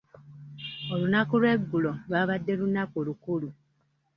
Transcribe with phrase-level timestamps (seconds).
[0.93, 3.49] Olunaku lw'eggulo lwabadde lunaku lukulu.